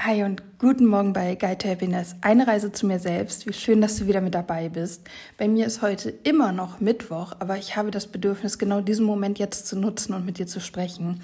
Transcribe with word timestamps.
Hi 0.00 0.22
und 0.22 0.60
guten 0.60 0.86
Morgen 0.86 1.12
bei 1.12 1.34
Guide 1.34 1.58
to 1.58 1.68
Happiness. 1.68 2.14
Eine 2.20 2.46
Reise 2.46 2.70
zu 2.70 2.86
mir 2.86 3.00
selbst. 3.00 3.48
Wie 3.48 3.52
schön, 3.52 3.80
dass 3.80 3.96
du 3.96 4.06
wieder 4.06 4.20
mit 4.20 4.32
dabei 4.32 4.68
bist. 4.68 5.02
Bei 5.36 5.48
mir 5.48 5.66
ist 5.66 5.82
heute 5.82 6.10
immer 6.10 6.52
noch 6.52 6.78
Mittwoch, 6.78 7.32
aber 7.40 7.58
ich 7.58 7.76
habe 7.76 7.90
das 7.90 8.06
Bedürfnis, 8.06 8.58
genau 8.58 8.80
diesen 8.80 9.04
Moment 9.04 9.40
jetzt 9.40 9.66
zu 9.66 9.76
nutzen 9.76 10.14
und 10.14 10.24
mit 10.24 10.38
dir 10.38 10.46
zu 10.46 10.60
sprechen. 10.60 11.20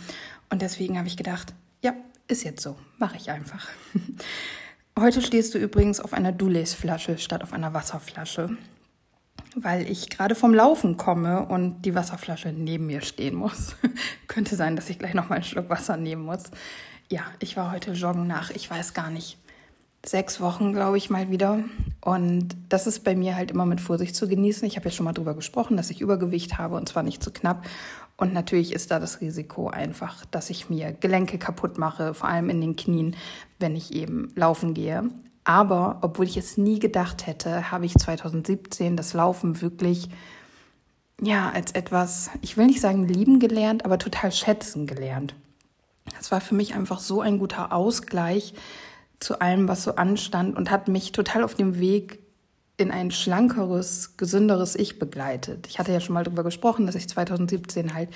Und 0.50 0.60
deswegen 0.60 0.98
habe 0.98 1.06
ich 1.06 1.16
gedacht, 1.16 1.54
ja, 1.82 1.94
ist 2.26 2.42
jetzt 2.42 2.62
so. 2.62 2.76
Mache 2.98 3.16
ich 3.16 3.30
einfach. 3.30 3.68
Heute 4.98 5.22
stehst 5.22 5.54
du 5.54 5.58
übrigens 5.58 6.00
auf 6.00 6.12
einer 6.12 6.32
Dulles-Flasche 6.32 7.18
statt 7.18 7.44
auf 7.44 7.52
einer 7.52 7.74
Wasserflasche, 7.74 8.56
weil 9.54 9.88
ich 9.88 10.10
gerade 10.10 10.34
vom 10.34 10.52
Laufen 10.52 10.96
komme 10.96 11.46
und 11.46 11.82
die 11.82 11.94
Wasserflasche 11.94 12.48
neben 12.52 12.86
mir 12.86 13.02
stehen 13.02 13.36
muss. 13.36 13.76
Könnte 14.26 14.56
sein, 14.56 14.74
dass 14.74 14.90
ich 14.90 14.98
gleich 14.98 15.14
noch 15.14 15.28
mal 15.28 15.36
einen 15.36 15.44
Schluck 15.44 15.70
Wasser 15.70 15.96
nehmen 15.96 16.24
muss 16.24 16.50
ja, 17.14 17.22
ich 17.38 17.56
war 17.56 17.70
heute 17.70 17.92
joggen 17.92 18.26
nach, 18.26 18.50
ich 18.50 18.68
weiß 18.68 18.92
gar 18.92 19.08
nicht, 19.08 19.38
sechs 20.04 20.40
Wochen, 20.40 20.72
glaube 20.72 20.98
ich, 20.98 21.10
mal 21.10 21.30
wieder. 21.30 21.60
Und 22.00 22.56
das 22.68 22.88
ist 22.88 23.04
bei 23.04 23.14
mir 23.14 23.36
halt 23.36 23.52
immer 23.52 23.66
mit 23.66 23.80
Vorsicht 23.80 24.16
zu 24.16 24.26
genießen. 24.26 24.66
Ich 24.66 24.76
habe 24.76 24.88
ja 24.88 24.90
schon 24.90 25.04
mal 25.04 25.12
darüber 25.12 25.34
gesprochen, 25.34 25.76
dass 25.76 25.90
ich 25.90 26.00
Übergewicht 26.00 26.58
habe 26.58 26.74
und 26.74 26.88
zwar 26.88 27.04
nicht 27.04 27.22
zu 27.22 27.32
knapp. 27.32 27.66
Und 28.16 28.32
natürlich 28.32 28.72
ist 28.72 28.90
da 28.90 28.98
das 28.98 29.20
Risiko 29.20 29.68
einfach, 29.68 30.26
dass 30.26 30.50
ich 30.50 30.68
mir 30.68 30.92
Gelenke 30.92 31.38
kaputt 31.38 31.78
mache, 31.78 32.14
vor 32.14 32.28
allem 32.28 32.50
in 32.50 32.60
den 32.60 32.74
Knien, 32.74 33.14
wenn 33.60 33.76
ich 33.76 33.94
eben 33.94 34.32
laufen 34.34 34.74
gehe. 34.74 35.08
Aber 35.44 35.98
obwohl 36.02 36.26
ich 36.26 36.36
es 36.36 36.58
nie 36.58 36.80
gedacht 36.80 37.28
hätte, 37.28 37.70
habe 37.70 37.86
ich 37.86 37.94
2017 37.94 38.96
das 38.96 39.14
Laufen 39.14 39.62
wirklich 39.62 40.08
ja 41.22 41.50
als 41.50 41.70
etwas, 41.72 42.30
ich 42.40 42.56
will 42.56 42.66
nicht 42.66 42.80
sagen 42.80 43.06
lieben 43.06 43.38
gelernt, 43.38 43.84
aber 43.84 43.98
total 43.98 44.32
schätzen 44.32 44.88
gelernt. 44.88 45.36
Es 46.20 46.30
war 46.30 46.40
für 46.40 46.54
mich 46.54 46.74
einfach 46.74 47.00
so 47.00 47.20
ein 47.20 47.38
guter 47.38 47.72
Ausgleich 47.72 48.54
zu 49.20 49.40
allem, 49.40 49.68
was 49.68 49.82
so 49.82 49.96
anstand 49.96 50.56
und 50.56 50.70
hat 50.70 50.88
mich 50.88 51.12
total 51.12 51.44
auf 51.44 51.54
dem 51.54 51.78
Weg 51.78 52.20
in 52.76 52.90
ein 52.90 53.10
schlankeres, 53.10 54.16
gesünderes 54.16 54.74
Ich 54.74 54.98
begleitet. 54.98 55.66
Ich 55.68 55.78
hatte 55.78 55.92
ja 55.92 56.00
schon 56.00 56.14
mal 56.14 56.24
darüber 56.24 56.42
gesprochen, 56.42 56.86
dass 56.86 56.94
ich 56.94 57.08
2017 57.08 57.94
halt 57.94 58.10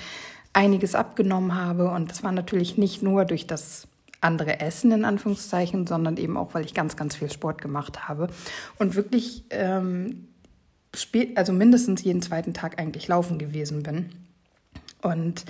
einiges 0.52 0.94
abgenommen 0.94 1.54
habe 1.54 1.90
und 1.90 2.10
das 2.10 2.24
war 2.24 2.32
natürlich 2.32 2.76
nicht 2.76 3.02
nur 3.02 3.24
durch 3.24 3.46
das 3.46 3.86
andere 4.20 4.60
Essen 4.60 4.90
in 4.90 5.04
Anführungszeichen, 5.04 5.86
sondern 5.86 6.16
eben 6.16 6.36
auch, 6.36 6.54
weil 6.54 6.64
ich 6.64 6.74
ganz, 6.74 6.96
ganz 6.96 7.14
viel 7.14 7.30
Sport 7.30 7.62
gemacht 7.62 8.08
habe 8.08 8.28
und 8.78 8.96
wirklich 8.96 9.44
ähm, 9.50 10.28
spät, 10.94 11.36
also 11.36 11.52
mindestens 11.52 12.02
jeden 12.02 12.22
zweiten 12.22 12.54
Tag 12.54 12.80
eigentlich 12.80 13.06
laufen 13.06 13.38
gewesen 13.38 13.84
bin. 13.84 14.10
Und 15.02 15.44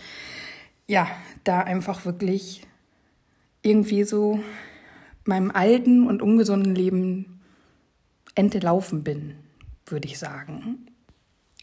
ja, 0.89 1.07
da 1.45 1.61
einfach 1.61 2.05
wirklich 2.05 2.67
irgendwie 3.63 4.05
so 4.05 4.41
meinem 5.25 5.51
alten 5.51 6.07
und 6.07 6.23
ungesunden 6.23 6.75
Leben 6.75 7.41
entlaufen 8.35 9.05
bin, 9.05 9.37
würde 9.87 10.09
ich 10.09 10.19
sagen. 10.19 10.87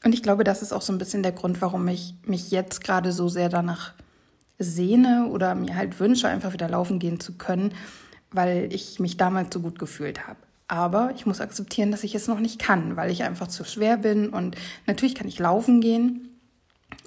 Und 0.03 0.13
ich 0.13 0.21
glaube, 0.21 0.43
das 0.43 0.61
ist 0.61 0.71
auch 0.71 0.83
so 0.83 0.93
ein 0.93 0.99
bisschen 0.99 1.23
der 1.23 1.31
Grund, 1.31 1.61
warum 1.61 1.87
ich 1.87 2.13
mich 2.25 2.51
jetzt 2.51 2.83
gerade 2.83 3.11
so 3.11 3.27
sehr 3.27 3.49
danach 3.49 3.93
sehne 4.59 5.27
oder 5.31 5.55
mir 5.55 5.75
halt 5.75 5.99
wünsche, 5.99 6.27
einfach 6.27 6.53
wieder 6.53 6.69
laufen 6.69 6.99
gehen 6.99 7.19
zu 7.19 7.33
können, 7.33 7.73
weil 8.31 8.71
ich 8.71 8.99
mich 8.99 9.17
damals 9.17 9.53
so 9.53 9.59
gut 9.59 9.79
gefühlt 9.79 10.27
habe. 10.27 10.39
Aber 10.67 11.11
ich 11.15 11.25
muss 11.25 11.41
akzeptieren, 11.41 11.91
dass 11.91 12.03
ich 12.03 12.13
es 12.13 12.27
noch 12.27 12.39
nicht 12.39 12.59
kann, 12.59 12.95
weil 12.95 13.09
ich 13.09 13.23
einfach 13.23 13.47
zu 13.47 13.63
schwer 13.63 13.97
bin. 13.97 14.29
Und 14.29 14.55
natürlich 14.85 15.15
kann 15.15 15.27
ich 15.27 15.39
laufen 15.39 15.81
gehen, 15.81 16.34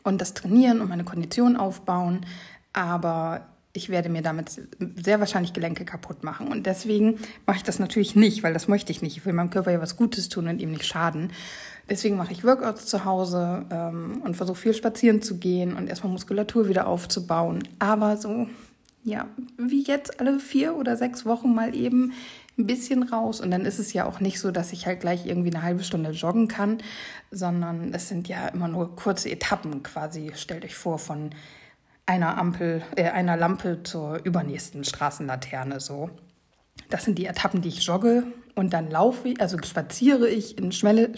und 0.05 0.21
das 0.21 0.35
trainieren 0.35 0.81
und 0.81 0.89
meine 0.89 1.05
Kondition 1.05 1.57
aufbauen. 1.57 2.27
Aber 2.73 3.47
ich 3.73 3.89
werde 3.89 4.09
mir 4.09 4.23
damit 4.23 4.61
sehr 4.97 5.21
wahrscheinlich 5.21 5.53
Gelenke 5.53 5.85
kaputt 5.85 6.25
machen. 6.25 6.49
Und 6.49 6.67
deswegen 6.67 7.19
mache 7.47 7.59
ich 7.59 7.63
das 7.63 7.79
natürlich 7.79 8.17
nicht, 8.17 8.43
weil 8.43 8.53
das 8.53 8.69
möchte 8.69 8.93
ich 8.93 9.03
nicht. 9.03 9.17
Ich 9.17 9.27
will 9.27 9.33
meinem 9.33 9.51
Körper 9.51 9.71
ja 9.71 9.81
was 9.81 9.97
Gutes 9.97 10.29
tun 10.29 10.49
und 10.49 10.61
ihm 10.61 10.73
nicht 10.73 10.85
schaden. 10.85 11.33
Deswegen 11.89 12.17
mache 12.17 12.33
ich 12.33 12.45
Workouts 12.45 12.87
zu 12.87 13.05
Hause 13.05 13.65
ähm, 13.71 14.21
und 14.25 14.37
versuche 14.37 14.59
viel 14.59 14.75
spazieren 14.75 15.23
zu 15.23 15.39
gehen 15.39 15.75
und 15.75 15.89
erstmal 15.89 16.13
Muskulatur 16.13 16.69
wieder 16.69 16.87
aufzubauen. 16.87 17.63
Aber 17.79 18.17
so, 18.17 18.49
ja, 19.05 19.27
wie 19.57 19.85
jetzt 19.85 20.21
alle 20.21 20.39
vier 20.39 20.77
oder 20.77 20.97
sechs 20.97 21.25
Wochen 21.25 21.55
mal 21.55 21.75
eben 21.75 22.13
ein 22.59 22.67
bisschen 22.67 23.03
raus. 23.03 23.41
Und 23.41 23.51
dann 23.51 23.65
ist 23.65 23.79
es 23.79 23.93
ja 23.93 24.07
auch 24.07 24.21
nicht 24.21 24.41
so, 24.41 24.51
dass 24.51 24.73
ich 24.73 24.87
halt 24.87 25.01
gleich 25.01 25.27
irgendwie 25.27 25.55
eine 25.55 25.63
halbe 25.63 25.83
Stunde 25.83 26.11
joggen 26.11 26.49
kann, 26.49 26.79
sondern 27.31 27.95
es 27.95 28.09
sind 28.09 28.29
ja 28.29 28.49
immer 28.49 28.69
nur 28.69 28.97
kurze 28.97 29.31
Etappen 29.31 29.83
quasi. 29.83 30.33
Stellt 30.35 30.65
euch 30.65 30.75
vor, 30.75 30.99
von 30.99 31.31
einer 32.07 32.39
Ampel, 32.39 32.83
äh, 32.97 33.11
einer 33.11 33.37
Lampe 33.37 33.83
zur 33.83 34.25
übernächsten 34.25 34.85
Straßenlaterne 34.85 35.79
so. 35.79 36.11
Das 36.89 37.05
sind 37.05 37.19
die 37.19 37.27
Etappen, 37.27 37.61
die 37.61 37.69
ich 37.69 37.83
jogge 37.85 38.25
und 38.55 38.73
dann 38.73 38.91
laufe 38.91 39.29
ich, 39.29 39.41
also 39.41 39.59
spaziere 39.63 40.29
ich 40.29 40.59
in 40.59 40.73
schnelle, 40.73 41.13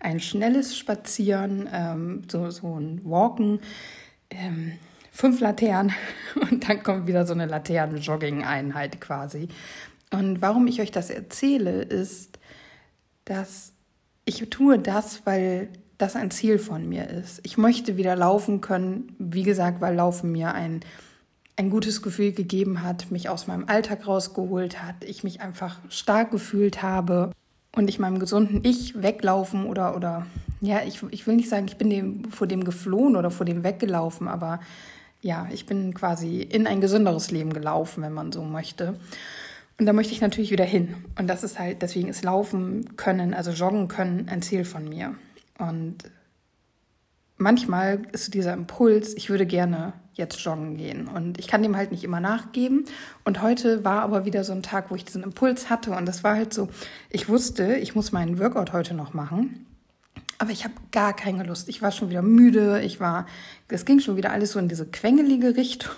ein 0.00 0.20
schnelles 0.20 0.76
Spazieren, 0.76 1.68
ähm, 1.72 2.22
so, 2.30 2.50
so 2.50 2.78
ein 2.78 3.04
Walken, 3.04 3.60
ähm, 4.30 4.72
fünf 5.14 5.40
Laternen 5.40 5.94
und 6.50 6.68
dann 6.68 6.82
kommt 6.82 7.06
wieder 7.06 7.24
so 7.24 7.32
eine 7.32 7.46
Laternen-Jogging-Einheit 7.46 9.00
quasi. 9.00 9.48
Und 10.12 10.42
warum 10.42 10.66
ich 10.66 10.80
euch 10.80 10.90
das 10.90 11.08
erzähle, 11.08 11.82
ist, 11.82 12.38
dass 13.24 13.72
ich 14.26 14.48
tue 14.50 14.78
das, 14.78 15.24
weil 15.24 15.68
das 15.98 16.16
ein 16.16 16.30
Ziel 16.30 16.58
von 16.58 16.88
mir 16.88 17.08
ist. 17.08 17.40
Ich 17.44 17.56
möchte 17.56 17.96
wieder 17.96 18.16
laufen 18.16 18.60
können, 18.60 19.14
wie 19.18 19.44
gesagt, 19.44 19.80
weil 19.80 19.94
Laufen 19.94 20.32
mir 20.32 20.52
ein, 20.52 20.80
ein 21.56 21.70
gutes 21.70 22.02
Gefühl 22.02 22.32
gegeben 22.32 22.82
hat, 22.82 23.10
mich 23.10 23.28
aus 23.28 23.46
meinem 23.46 23.68
Alltag 23.68 24.06
rausgeholt 24.06 24.82
hat, 24.82 25.04
ich 25.04 25.22
mich 25.22 25.40
einfach 25.40 25.78
stark 25.88 26.32
gefühlt 26.32 26.82
habe 26.82 27.30
und 27.76 27.88
ich 27.88 27.98
meinem 27.98 28.18
gesunden 28.18 28.64
Ich 28.64 29.00
weglaufen 29.00 29.66
oder, 29.66 29.94
oder 29.94 30.26
ja, 30.60 30.82
ich, 30.84 31.02
ich 31.10 31.26
will 31.26 31.36
nicht 31.36 31.48
sagen, 31.48 31.66
ich 31.66 31.76
bin 31.76 31.90
dem, 31.90 32.30
vor 32.30 32.46
dem 32.46 32.64
geflohen 32.64 33.16
oder 33.16 33.30
vor 33.30 33.46
dem 33.46 33.62
weggelaufen, 33.62 34.26
aber 34.26 34.60
ja, 35.24 35.48
ich 35.50 35.64
bin 35.64 35.94
quasi 35.94 36.42
in 36.42 36.66
ein 36.66 36.82
gesünderes 36.82 37.30
Leben 37.30 37.54
gelaufen, 37.54 38.02
wenn 38.02 38.12
man 38.12 38.30
so 38.30 38.42
möchte. 38.42 38.94
Und 39.80 39.86
da 39.86 39.94
möchte 39.94 40.12
ich 40.12 40.20
natürlich 40.20 40.50
wieder 40.50 40.66
hin. 40.66 40.96
Und 41.18 41.28
das 41.28 41.42
ist 41.42 41.58
halt, 41.58 41.80
deswegen 41.80 42.08
ist 42.08 42.22
Laufen 42.24 42.96
können, 42.96 43.32
also 43.32 43.50
Joggen 43.50 43.88
können, 43.88 44.28
ein 44.28 44.42
Ziel 44.42 44.66
von 44.66 44.86
mir. 44.86 45.14
Und 45.58 45.96
manchmal 47.38 48.02
ist 48.12 48.34
dieser 48.34 48.52
Impuls, 48.52 49.14
ich 49.14 49.30
würde 49.30 49.46
gerne 49.46 49.94
jetzt 50.12 50.38
joggen 50.44 50.76
gehen. 50.76 51.08
Und 51.08 51.38
ich 51.38 51.48
kann 51.48 51.62
dem 51.62 51.74
halt 51.74 51.90
nicht 51.90 52.04
immer 52.04 52.20
nachgeben. 52.20 52.84
Und 53.24 53.40
heute 53.40 53.82
war 53.82 54.02
aber 54.02 54.26
wieder 54.26 54.44
so 54.44 54.52
ein 54.52 54.62
Tag, 54.62 54.90
wo 54.90 54.94
ich 54.94 55.06
diesen 55.06 55.22
Impuls 55.22 55.70
hatte. 55.70 55.92
Und 55.92 56.04
das 56.04 56.22
war 56.22 56.36
halt 56.36 56.52
so, 56.52 56.68
ich 57.08 57.30
wusste, 57.30 57.76
ich 57.76 57.94
muss 57.94 58.12
meinen 58.12 58.38
Workout 58.38 58.74
heute 58.74 58.92
noch 58.92 59.14
machen. 59.14 59.64
Aber 60.38 60.50
ich 60.50 60.64
habe 60.64 60.74
gar 60.90 61.14
keine 61.14 61.44
Lust. 61.44 61.68
Ich 61.68 61.82
war 61.82 61.92
schon 61.92 62.10
wieder 62.10 62.22
müde. 62.22 62.82
Ich 62.82 63.00
war, 63.00 63.26
es 63.68 63.84
ging 63.84 64.00
schon 64.00 64.16
wieder 64.16 64.32
alles 64.32 64.52
so 64.52 64.58
in 64.58 64.68
diese 64.68 64.86
quengelige 64.86 65.56
Richtung 65.56 65.90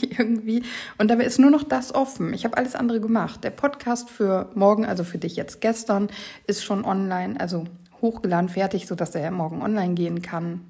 irgendwie. 0.00 0.62
Und 0.98 1.08
dabei 1.08 1.24
ist 1.24 1.38
nur 1.38 1.50
noch 1.50 1.64
das 1.64 1.94
offen. 1.94 2.32
Ich 2.32 2.44
habe 2.44 2.56
alles 2.56 2.74
andere 2.74 3.00
gemacht. 3.00 3.44
Der 3.44 3.50
Podcast 3.50 4.10
für 4.10 4.50
morgen, 4.54 4.84
also 4.84 5.04
für 5.04 5.18
dich 5.18 5.36
jetzt 5.36 5.60
gestern, 5.60 6.08
ist 6.46 6.64
schon 6.64 6.84
online, 6.84 7.38
also 7.40 7.64
hochgeladen, 8.00 8.48
fertig, 8.48 8.86
sodass 8.86 9.14
er 9.14 9.30
morgen 9.30 9.62
online 9.62 9.94
gehen 9.94 10.22
kann. 10.22 10.62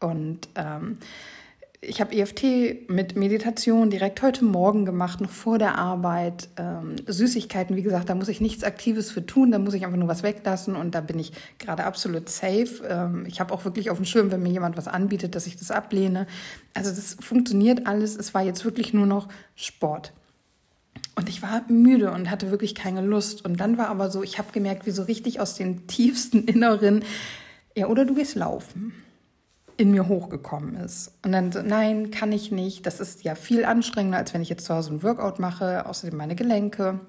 Und 0.00 0.48
ähm, 0.54 0.98
ich 1.86 2.00
habe 2.00 2.16
EFT 2.16 2.88
mit 2.88 3.16
Meditation 3.16 3.90
direkt 3.90 4.22
heute 4.22 4.44
Morgen 4.44 4.84
gemacht, 4.84 5.20
noch 5.20 5.30
vor 5.30 5.58
der 5.58 5.76
Arbeit. 5.78 6.48
Ähm, 6.56 6.96
Süßigkeiten, 7.06 7.76
wie 7.76 7.82
gesagt, 7.82 8.08
da 8.08 8.14
muss 8.14 8.28
ich 8.28 8.40
nichts 8.40 8.64
Aktives 8.64 9.10
für 9.10 9.24
tun, 9.24 9.50
da 9.50 9.58
muss 9.58 9.74
ich 9.74 9.84
einfach 9.84 9.98
nur 9.98 10.08
was 10.08 10.22
weglassen 10.22 10.76
und 10.76 10.94
da 10.94 11.00
bin 11.00 11.18
ich 11.18 11.32
gerade 11.58 11.84
absolut 11.84 12.28
safe. 12.28 12.82
Ähm, 12.88 13.24
ich 13.26 13.40
habe 13.40 13.52
auch 13.52 13.64
wirklich 13.64 13.90
auf 13.90 13.98
dem 13.98 14.06
Schirm, 14.06 14.30
wenn 14.30 14.42
mir 14.42 14.50
jemand 14.50 14.76
was 14.76 14.88
anbietet, 14.88 15.34
dass 15.34 15.46
ich 15.46 15.56
das 15.56 15.70
ablehne. 15.70 16.26
Also 16.74 16.90
das 16.90 17.16
funktioniert 17.20 17.86
alles. 17.86 18.16
Es 18.16 18.34
war 18.34 18.42
jetzt 18.42 18.64
wirklich 18.64 18.92
nur 18.92 19.06
noch 19.06 19.28
Sport. 19.54 20.12
Und 21.16 21.28
ich 21.28 21.42
war 21.42 21.62
müde 21.68 22.10
und 22.10 22.30
hatte 22.30 22.50
wirklich 22.50 22.74
keine 22.74 23.00
Lust. 23.00 23.44
Und 23.44 23.60
dann 23.60 23.78
war 23.78 23.88
aber 23.88 24.10
so, 24.10 24.22
ich 24.22 24.38
habe 24.38 24.52
gemerkt, 24.52 24.86
wie 24.86 24.90
so 24.90 25.02
richtig 25.02 25.40
aus 25.40 25.54
den 25.54 25.86
tiefsten 25.86 26.44
Inneren, 26.46 27.04
ja, 27.76 27.88
oder 27.88 28.04
du 28.04 28.14
gehst 28.14 28.36
laufen 28.36 28.92
in 29.76 29.90
mir 29.90 30.08
hochgekommen 30.08 30.76
ist. 30.76 31.12
Und 31.24 31.32
dann 31.32 31.50
nein, 31.66 32.10
kann 32.10 32.32
ich 32.32 32.52
nicht. 32.52 32.86
Das 32.86 33.00
ist 33.00 33.24
ja 33.24 33.34
viel 33.34 33.64
anstrengender, 33.64 34.18
als 34.18 34.34
wenn 34.34 34.42
ich 34.42 34.48
jetzt 34.48 34.64
zu 34.66 34.74
Hause 34.74 34.94
ein 34.94 35.02
Workout 35.02 35.38
mache. 35.38 35.86
Außerdem 35.86 36.16
meine 36.16 36.36
Gelenke. 36.36 37.00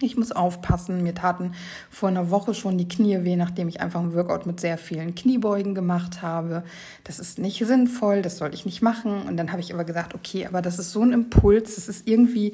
Ich 0.00 0.16
muss 0.16 0.32
aufpassen. 0.32 1.02
Mir 1.02 1.14
taten 1.14 1.52
vor 1.88 2.08
einer 2.08 2.30
Woche 2.30 2.52
schon 2.52 2.76
die 2.76 2.88
Knie 2.88 3.22
weh, 3.22 3.36
nachdem 3.36 3.68
ich 3.68 3.80
einfach 3.80 4.00
ein 4.00 4.14
Workout 4.14 4.44
mit 4.44 4.60
sehr 4.60 4.76
vielen 4.76 5.14
Kniebeugen 5.14 5.74
gemacht 5.74 6.20
habe. 6.20 6.64
Das 7.04 7.18
ist 7.18 7.38
nicht 7.38 7.64
sinnvoll, 7.64 8.20
das 8.20 8.38
sollte 8.38 8.56
ich 8.56 8.66
nicht 8.66 8.82
machen. 8.82 9.22
Und 9.22 9.36
dann 9.36 9.52
habe 9.52 9.60
ich 9.60 9.72
aber 9.72 9.84
gesagt, 9.84 10.14
okay, 10.14 10.46
aber 10.46 10.62
das 10.62 10.78
ist 10.78 10.92
so 10.92 11.02
ein 11.02 11.12
Impuls, 11.12 11.76
das 11.76 11.88
ist 11.88 12.08
irgendwie, 12.08 12.52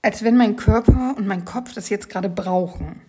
als 0.00 0.22
wenn 0.22 0.36
mein 0.36 0.56
Körper 0.56 1.14
und 1.16 1.26
mein 1.26 1.44
Kopf 1.44 1.74
das 1.74 1.90
jetzt 1.90 2.08
gerade 2.08 2.28
brauchen. 2.28 3.02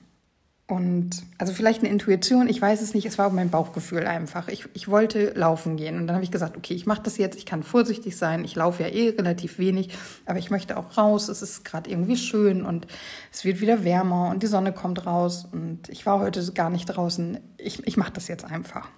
Und 0.74 1.12
also 1.38 1.54
vielleicht 1.54 1.82
eine 1.82 1.90
Intuition, 1.90 2.50
ich 2.50 2.60
weiß 2.60 2.82
es 2.82 2.96
nicht, 2.96 3.06
es 3.06 3.20
war 3.20 3.30
mein 3.30 3.52
Bauchgefühl 3.52 4.08
einfach. 4.08 4.48
Ich, 4.48 4.66
ich 4.74 4.88
wollte 4.88 5.32
laufen 5.36 5.78
gehen 5.78 5.98
und 5.98 6.08
dann 6.08 6.16
habe 6.16 6.24
ich 6.24 6.32
gesagt, 6.32 6.58
okay, 6.58 6.74
ich 6.74 6.88
mache 6.88 7.04
das 7.04 7.20
jetzt, 7.20 7.38
ich 7.38 7.46
kann 7.46 7.62
vorsichtig 7.62 8.18
sein, 8.18 8.44
ich 8.44 8.56
laufe 8.56 8.82
ja 8.82 8.90
eh 8.90 9.10
relativ 9.10 9.60
wenig, 9.60 9.90
aber 10.26 10.40
ich 10.40 10.50
möchte 10.50 10.76
auch 10.76 10.98
raus, 10.98 11.30
es 11.30 11.44
ist 11.44 11.64
gerade 11.64 11.92
irgendwie 11.92 12.18
schön 12.18 12.66
und 12.66 12.88
es 13.32 13.46
wird 13.46 13.62
wieder 13.62 13.84
wärmer 13.84 14.30
und 14.32 14.42
die 14.42 14.48
Sonne 14.48 14.74
kommt 14.74 15.06
raus 15.06 15.48
und 15.52 15.90
ich 15.90 16.08
war 16.08 16.20
heute 16.20 16.44
gar 16.54 16.72
nicht 16.72 16.88
draußen, 16.88 17.38
ich, 17.60 17.86
ich 17.86 17.96
mache 17.96 18.14
das 18.14 18.28
jetzt 18.28 18.46
einfach. 18.46 18.90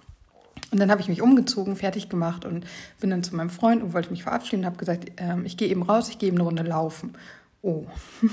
Und 0.72 0.80
dann 0.80 0.90
habe 0.90 1.02
ich 1.02 1.08
mich 1.08 1.20
umgezogen, 1.20 1.76
fertig 1.76 2.08
gemacht 2.08 2.46
und 2.46 2.64
bin 3.00 3.10
dann 3.10 3.22
zu 3.22 3.36
meinem 3.36 3.50
Freund 3.50 3.82
und 3.82 3.92
wollte 3.92 4.10
mich 4.10 4.22
verabschieden 4.22 4.60
und 4.60 4.66
habe 4.66 4.78
gesagt, 4.78 5.12
ähm, 5.18 5.44
ich 5.44 5.58
gehe 5.58 5.68
eben 5.68 5.82
raus, 5.82 6.08
ich 6.08 6.18
gehe 6.18 6.28
eben 6.28 6.38
eine 6.38 6.44
Runde 6.44 6.62
laufen. 6.62 7.12
Oh. 7.60 7.84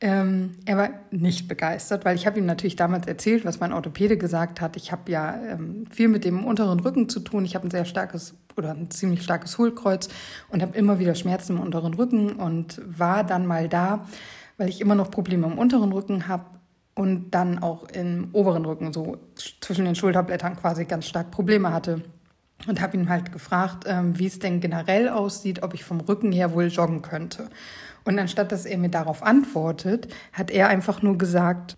Ähm, 0.00 0.56
er 0.66 0.76
war 0.76 0.90
nicht 1.10 1.48
begeistert, 1.48 2.04
weil 2.04 2.16
ich 2.16 2.26
habe 2.26 2.38
ihm 2.38 2.44
natürlich 2.44 2.76
damals 2.76 3.06
erzählt, 3.06 3.46
was 3.46 3.60
mein 3.60 3.72
Orthopäde 3.72 4.18
gesagt 4.18 4.60
hat. 4.60 4.76
Ich 4.76 4.92
habe 4.92 5.10
ja 5.10 5.34
ähm, 5.42 5.86
viel 5.90 6.08
mit 6.08 6.24
dem 6.24 6.44
unteren 6.44 6.80
Rücken 6.80 7.08
zu 7.08 7.20
tun. 7.20 7.46
Ich 7.46 7.54
habe 7.54 7.66
ein 7.66 7.70
sehr 7.70 7.86
starkes 7.86 8.34
oder 8.56 8.72
ein 8.72 8.90
ziemlich 8.90 9.22
starkes 9.22 9.56
Hohlkreuz 9.56 10.08
und 10.50 10.62
habe 10.62 10.76
immer 10.76 10.98
wieder 10.98 11.14
Schmerzen 11.14 11.56
im 11.56 11.60
unteren 11.60 11.94
Rücken 11.94 12.32
und 12.32 12.80
war 12.86 13.24
dann 13.24 13.46
mal 13.46 13.68
da, 13.68 14.06
weil 14.58 14.68
ich 14.68 14.80
immer 14.80 14.94
noch 14.94 15.10
Probleme 15.10 15.46
im 15.46 15.58
unteren 15.58 15.92
Rücken 15.92 16.28
habe 16.28 16.44
und 16.94 17.30
dann 17.30 17.62
auch 17.62 17.88
im 17.90 18.28
oberen 18.32 18.64
Rücken, 18.64 18.92
so 18.92 19.18
zwischen 19.60 19.84
den 19.84 19.94
Schulterblättern 19.94 20.56
quasi 20.56 20.84
ganz 20.84 21.06
stark 21.06 21.30
Probleme 21.30 21.72
hatte. 21.72 22.02
Und 22.66 22.80
habe 22.80 22.96
ihn 22.96 23.10
halt 23.10 23.32
gefragt, 23.32 23.84
ähm, 23.86 24.18
wie 24.18 24.26
es 24.26 24.38
denn 24.38 24.60
generell 24.60 25.10
aussieht, 25.10 25.62
ob 25.62 25.74
ich 25.74 25.84
vom 25.84 26.00
Rücken 26.00 26.32
her 26.32 26.54
wohl 26.54 26.68
joggen 26.68 27.02
könnte. 27.02 27.50
Und 28.06 28.18
anstatt 28.18 28.52
dass 28.52 28.64
er 28.64 28.78
mir 28.78 28.88
darauf 28.88 29.22
antwortet, 29.22 30.08
hat 30.32 30.50
er 30.50 30.68
einfach 30.68 31.02
nur 31.02 31.18
gesagt, 31.18 31.76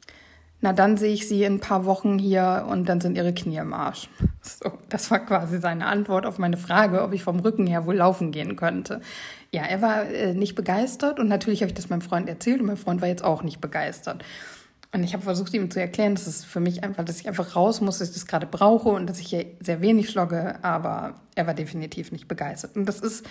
na 0.61 0.73
dann 0.73 0.97
sehe 0.97 1.15
ich 1.15 1.27
sie 1.27 1.45
in 1.45 1.55
ein 1.55 1.61
paar 1.61 1.85
Wochen 1.85 2.19
hier 2.19 2.67
und 2.69 2.89
dann 2.89 3.01
sind 3.01 3.17
ihre 3.17 3.35
Knie 3.35 3.57
im 3.57 3.75
Arsch. 3.75 4.09
So, 4.41 4.73
das 4.89 5.11
war 5.11 5.19
quasi 5.19 5.59
seine 5.59 5.85
Antwort 5.85 6.25
auf 6.25 6.39
meine 6.39 6.57
Frage, 6.57 7.03
ob 7.03 7.13
ich 7.13 7.23
vom 7.23 7.39
Rücken 7.41 7.67
her 7.67 7.85
wohl 7.85 7.97
laufen 7.97 8.33
gehen 8.33 8.57
könnte. 8.57 9.03
Ja, 9.53 9.63
er 9.63 9.83
war 9.83 10.07
äh, 10.07 10.33
nicht 10.33 10.55
begeistert 10.55 11.21
und 11.21 11.29
natürlich 11.29 11.61
habe 11.61 11.69
ich 11.69 11.75
das 11.75 11.91
meinem 11.91 12.01
Freund 12.01 12.31
erzählt 12.31 12.61
und 12.61 12.67
mein 12.67 12.79
Freund 12.79 13.03
war 13.03 13.09
jetzt 13.09 13.23
auch 13.23 13.43
nicht 13.43 13.61
begeistert. 13.61 14.25
Und 14.91 15.05
ich 15.05 15.13
habe 15.13 15.23
versucht, 15.23 15.53
ihm 15.53 15.71
zu 15.71 15.81
erklären, 15.81 16.15
dass 16.15 16.27
es 16.27 16.47
für 16.47 16.61
mich 16.61 16.83
einfach, 16.83 17.05
dass 17.05 17.21
ich 17.21 17.29
einfach 17.29 17.55
raus 17.55 17.83
muss, 17.83 17.99
dass 17.99 18.09
ich 18.09 18.15
das 18.15 18.27
gerade 18.27 18.47
brauche 18.47 18.89
und 18.89 19.07
dass 19.07 19.21
ich 19.21 19.27
hier 19.27 19.45
sehr 19.61 19.83
wenig 19.83 20.09
schlogge, 20.09 20.55
aber 20.63 21.17
er 21.35 21.47
war 21.47 21.53
definitiv 21.53 22.11
nicht 22.11 22.27
begeistert. 22.27 22.75
Und 22.75 22.87
das 22.87 23.01
ist, 23.01 23.27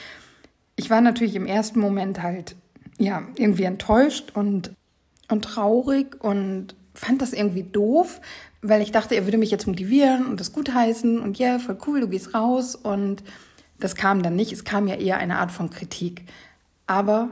ich 0.76 0.92
war 0.92 1.02
natürlich 1.02 1.36
im 1.36 1.48
ersten 1.48 1.80
Moment 1.80 2.22
halt 2.22 2.56
ja, 2.98 3.24
irgendwie 3.36 3.64
enttäuscht 3.64 4.32
und, 4.34 4.72
und 5.30 5.44
traurig 5.44 6.24
und 6.24 6.76
fand 6.94 7.22
das 7.22 7.34
irgendwie 7.34 7.64
doof, 7.64 8.22
weil 8.62 8.82
ich 8.82 8.92
dachte, 8.92 9.16
er 9.16 9.26
würde 9.26 9.38
mich 9.38 9.52
jetzt 9.52 9.68
motivieren 9.68 10.26
und 10.26 10.40
das 10.40 10.52
gutheißen 10.52 11.20
und 11.20 11.38
ja, 11.38 11.50
yeah, 11.50 11.60
voll 11.60 11.78
cool, 11.86 12.02
du 12.02 12.08
gehst 12.08 12.34
raus 12.34 12.76
und 12.76 13.24
das 13.80 13.96
kam 13.96 14.24
dann 14.24 14.36
nicht. 14.36 14.52
Es 14.52 14.64
kam 14.64 14.88
ja 14.88 14.96
eher 14.96 15.18
eine 15.18 15.38
Art 15.38 15.52
von 15.52 15.70
Kritik. 15.70 16.24
Aber 16.88 17.30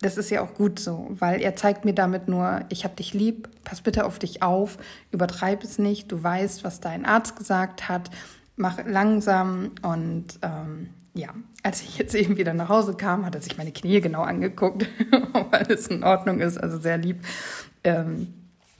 das 0.00 0.16
ist 0.16 0.30
ja 0.30 0.42
auch 0.42 0.54
gut 0.54 0.78
so, 0.78 1.08
weil 1.10 1.40
er 1.40 1.56
zeigt 1.56 1.84
mir 1.84 1.94
damit 1.94 2.28
nur, 2.28 2.60
ich 2.68 2.84
habe 2.84 2.96
dich 2.96 3.14
lieb, 3.14 3.48
pass 3.64 3.80
bitte 3.80 4.04
auf 4.04 4.18
dich 4.18 4.42
auf, 4.42 4.78
übertreib 5.10 5.64
es 5.64 5.78
nicht, 5.78 6.10
du 6.10 6.22
weißt, 6.22 6.64
was 6.64 6.80
dein 6.80 7.04
Arzt 7.04 7.36
gesagt 7.36 7.88
hat, 7.88 8.10
mach 8.56 8.84
langsam 8.84 9.72
und 9.82 10.26
ähm, 10.42 10.90
ja, 11.14 11.28
als 11.62 11.82
ich 11.82 11.98
jetzt 11.98 12.14
eben 12.14 12.36
wieder 12.36 12.54
nach 12.54 12.68
Hause 12.68 12.94
kam, 12.94 13.26
hat 13.26 13.34
er 13.34 13.42
sich 13.42 13.58
meine 13.58 13.72
Knie 13.72 14.00
genau 14.00 14.22
angeguckt, 14.22 14.88
ob 15.32 15.52
alles 15.52 15.88
in 15.88 16.04
Ordnung 16.04 16.40
ist, 16.40 16.58
also 16.58 16.78
sehr 16.78 16.98
lieb. 16.98 17.18
Ähm, 17.84 18.34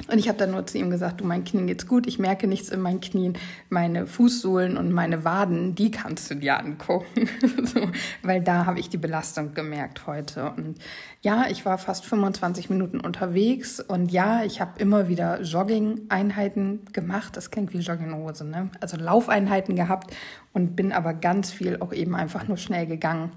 und 0.08 0.18
ich 0.18 0.28
habe 0.28 0.38
dann 0.38 0.50
nur 0.50 0.66
zu 0.66 0.78
ihm 0.78 0.90
gesagt, 0.90 1.20
du, 1.20 1.24
mein 1.24 1.44
Knie 1.44 1.66
geht's 1.66 1.86
gut, 1.86 2.06
ich 2.06 2.18
merke 2.18 2.46
nichts 2.46 2.68
in 2.70 2.80
meinen 2.80 3.00
Knien, 3.00 3.38
meine 3.68 4.06
Fußsohlen 4.06 4.76
und 4.76 4.92
meine 4.92 5.24
Waden, 5.24 5.74
die 5.74 5.90
kannst 5.90 6.30
du 6.30 6.34
dir 6.34 6.58
angucken, 6.58 7.28
so, 7.64 7.80
weil 8.22 8.40
da 8.42 8.66
habe 8.66 8.80
ich 8.80 8.88
die 8.88 8.98
Belastung 8.98 9.54
gemerkt 9.54 10.06
heute. 10.06 10.50
Und 10.50 10.78
ja, 11.20 11.46
ich 11.48 11.64
war 11.64 11.78
fast 11.78 12.04
25 12.04 12.70
Minuten 12.70 13.00
unterwegs. 13.00 13.80
Und 13.80 14.10
ja, 14.10 14.44
ich 14.44 14.60
habe 14.60 14.78
immer 14.78 15.08
wieder 15.08 15.40
Jogging-Einheiten 15.42 16.86
gemacht, 16.92 17.36
das 17.36 17.50
klingt 17.50 17.72
wie 17.72 17.78
Jogginghose, 17.78 18.44
ne? 18.44 18.70
also 18.80 18.96
Laufeinheiten 18.96 19.76
gehabt 19.76 20.14
und 20.52 20.76
bin 20.76 20.92
aber 20.92 21.14
ganz 21.14 21.50
viel 21.50 21.78
auch 21.80 21.92
eben 21.92 22.14
einfach 22.14 22.48
nur 22.48 22.56
schnell 22.56 22.86
gegangen 22.86 23.32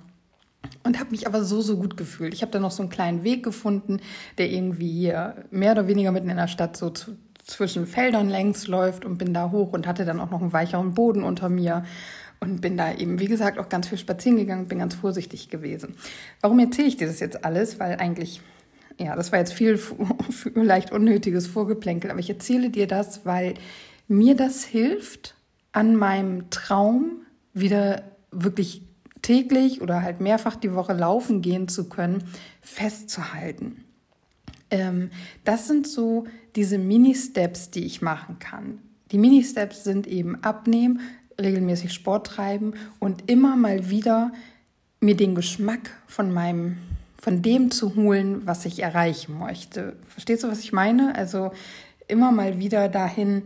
und 0.85 0.99
habe 0.99 1.11
mich 1.11 1.27
aber 1.27 1.43
so, 1.43 1.61
so 1.61 1.77
gut 1.77 1.97
gefühlt. 1.97 2.33
Ich 2.33 2.41
habe 2.41 2.51
da 2.51 2.59
noch 2.59 2.71
so 2.71 2.83
einen 2.83 2.91
kleinen 2.91 3.23
Weg 3.23 3.43
gefunden, 3.43 3.99
der 4.37 4.49
irgendwie 4.49 4.91
hier 4.91 5.45
mehr 5.49 5.71
oder 5.71 5.87
weniger 5.87 6.11
mitten 6.11 6.29
in 6.29 6.37
der 6.37 6.47
Stadt 6.47 6.77
so 6.77 6.91
zu, 6.91 7.17
zwischen 7.43 7.87
Feldern 7.87 8.29
längs 8.29 8.67
läuft 8.67 9.03
und 9.03 9.17
bin 9.17 9.33
da 9.33 9.51
hoch 9.51 9.73
und 9.73 9.87
hatte 9.87 10.05
dann 10.05 10.19
auch 10.19 10.31
noch 10.31 10.41
einen 10.41 10.53
weicheren 10.53 10.93
Boden 10.93 11.23
unter 11.23 11.49
mir 11.49 11.85
und 12.39 12.61
bin 12.61 12.77
da 12.77 12.93
eben, 12.93 13.19
wie 13.19 13.25
gesagt, 13.25 13.57
auch 13.57 13.69
ganz 13.69 13.87
viel 13.87 13.97
spazieren 13.97 14.37
gegangen, 14.37 14.67
bin 14.67 14.79
ganz 14.79 14.93
vorsichtig 14.93 15.49
gewesen. 15.49 15.95
Warum 16.41 16.59
erzähle 16.59 16.87
ich 16.87 16.97
dir 16.97 17.07
das 17.07 17.19
jetzt 17.19 17.43
alles? 17.43 17.79
Weil 17.79 17.97
eigentlich, 17.97 18.41
ja, 18.99 19.15
das 19.15 19.31
war 19.31 19.39
jetzt 19.39 19.53
viel 19.53 19.77
vielleicht 20.29 20.91
unnötiges 20.91 21.47
Vorgeplänkel, 21.47 22.11
aber 22.11 22.19
ich 22.19 22.29
erzähle 22.29 22.69
dir 22.69 22.87
das, 22.87 23.25
weil 23.25 23.55
mir 24.07 24.35
das 24.35 24.63
hilft, 24.63 25.35
an 25.71 25.95
meinem 25.95 26.49
Traum 26.51 27.25
wieder 27.53 28.03
wirklich 28.31 28.83
täglich 29.25 29.81
oder 29.81 30.03
halt 30.03 30.21
mehrfach 30.21 30.55
die 30.55 30.75
Woche 30.75 30.93
laufen 30.93 31.41
gehen 31.41 31.67
zu 31.67 31.89
können, 31.89 32.23
festzuhalten. 32.61 33.83
Ähm, 34.69 35.09
das 35.43 35.67
sind 35.67 35.87
so 35.87 36.25
diese 36.55 36.77
Mini-Steps, 36.77 37.71
die 37.71 37.85
ich 37.85 38.03
machen 38.03 38.37
kann. 38.37 38.77
Die 39.11 39.17
Mini-Steps 39.17 39.83
sind 39.83 40.05
eben 40.05 40.43
abnehmen, 40.43 41.01
regelmäßig 41.41 41.91
Sport 41.91 42.27
treiben 42.27 42.75
und 42.99 43.27
immer 43.29 43.55
mal 43.55 43.89
wieder 43.89 44.31
mir 44.99 45.15
den 45.15 45.33
Geschmack 45.33 45.89
von 46.05 46.31
meinem 46.31 46.77
von 47.17 47.41
dem 47.41 47.71
zu 47.71 47.95
holen, 47.95 48.45
was 48.45 48.67
ich 48.67 48.83
erreichen 48.83 49.39
möchte. 49.39 49.95
Verstehst 50.07 50.43
du, 50.43 50.47
was 50.47 50.59
ich 50.59 50.71
meine? 50.71 51.15
Also 51.15 51.51
immer 52.07 52.31
mal 52.31 52.59
wieder 52.59 52.87
dahin 52.89 53.45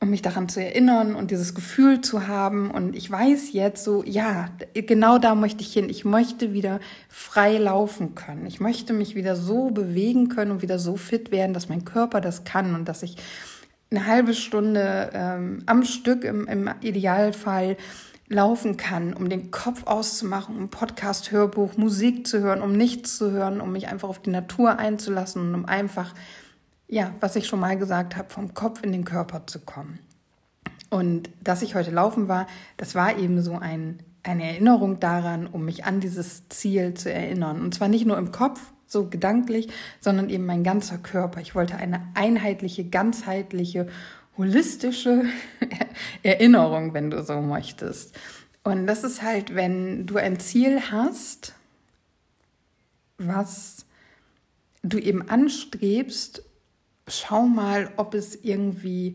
um 0.00 0.08
mich 0.08 0.22
daran 0.22 0.48
zu 0.48 0.64
erinnern 0.64 1.14
und 1.14 1.30
dieses 1.30 1.54
Gefühl 1.54 2.00
zu 2.00 2.26
haben. 2.26 2.70
Und 2.70 2.96
ich 2.96 3.10
weiß 3.10 3.52
jetzt 3.52 3.84
so, 3.84 4.02
ja, 4.02 4.48
genau 4.72 5.18
da 5.18 5.34
möchte 5.34 5.60
ich 5.60 5.74
hin. 5.74 5.90
Ich 5.90 6.06
möchte 6.06 6.54
wieder 6.54 6.80
frei 7.10 7.58
laufen 7.58 8.14
können. 8.14 8.46
Ich 8.46 8.60
möchte 8.60 8.94
mich 8.94 9.14
wieder 9.14 9.36
so 9.36 9.70
bewegen 9.70 10.30
können 10.30 10.52
und 10.52 10.62
wieder 10.62 10.78
so 10.78 10.96
fit 10.96 11.30
werden, 11.30 11.52
dass 11.52 11.68
mein 11.68 11.84
Körper 11.84 12.22
das 12.22 12.44
kann 12.44 12.74
und 12.74 12.88
dass 12.88 13.02
ich 13.02 13.16
eine 13.90 14.06
halbe 14.06 14.32
Stunde 14.32 15.10
ähm, 15.12 15.64
am 15.66 15.84
Stück 15.84 16.24
im, 16.24 16.46
im 16.46 16.70
Idealfall 16.80 17.76
laufen 18.28 18.76
kann, 18.78 19.12
um 19.12 19.28
den 19.28 19.50
Kopf 19.50 19.86
auszumachen, 19.86 20.56
um 20.56 20.70
Podcast, 20.70 21.30
Hörbuch, 21.32 21.76
Musik 21.76 22.26
zu 22.26 22.38
hören, 22.38 22.62
um 22.62 22.72
nichts 22.72 23.18
zu 23.18 23.32
hören, 23.32 23.60
um 23.60 23.72
mich 23.72 23.88
einfach 23.88 24.08
auf 24.08 24.20
die 24.22 24.30
Natur 24.30 24.78
einzulassen 24.78 25.42
und 25.42 25.54
um 25.54 25.64
einfach 25.66 26.14
ja, 26.90 27.14
was 27.20 27.36
ich 27.36 27.46
schon 27.46 27.60
mal 27.60 27.78
gesagt 27.78 28.16
habe, 28.16 28.28
vom 28.28 28.52
Kopf 28.52 28.82
in 28.82 28.92
den 28.92 29.04
Körper 29.04 29.46
zu 29.46 29.60
kommen. 29.60 30.00
Und 30.90 31.30
dass 31.40 31.62
ich 31.62 31.76
heute 31.76 31.92
laufen 31.92 32.26
war, 32.26 32.48
das 32.76 32.96
war 32.96 33.16
eben 33.16 33.40
so 33.42 33.54
ein, 33.54 34.00
eine 34.24 34.44
Erinnerung 34.44 34.98
daran, 34.98 35.46
um 35.46 35.64
mich 35.64 35.84
an 35.84 36.00
dieses 36.00 36.48
Ziel 36.48 36.94
zu 36.94 37.12
erinnern. 37.12 37.62
Und 37.62 37.74
zwar 37.74 37.86
nicht 37.86 38.06
nur 38.06 38.18
im 38.18 38.32
Kopf, 38.32 38.60
so 38.88 39.06
gedanklich, 39.06 39.68
sondern 40.00 40.28
eben 40.30 40.44
mein 40.46 40.64
ganzer 40.64 40.98
Körper. 40.98 41.40
Ich 41.40 41.54
wollte 41.54 41.76
eine 41.76 42.08
einheitliche, 42.14 42.84
ganzheitliche, 42.84 43.86
holistische 44.36 45.26
Erinnerung, 46.24 46.92
wenn 46.92 47.08
du 47.08 47.22
so 47.22 47.40
möchtest. 47.40 48.18
Und 48.64 48.88
das 48.88 49.04
ist 49.04 49.22
halt, 49.22 49.54
wenn 49.54 50.06
du 50.06 50.16
ein 50.16 50.40
Ziel 50.40 50.80
hast, 50.90 51.54
was 53.16 53.86
du 54.82 54.98
eben 54.98 55.28
anstrebst 55.28 56.42
schau 57.10 57.42
mal, 57.42 57.90
ob 57.96 58.14
es 58.14 58.36
irgendwie 58.42 59.14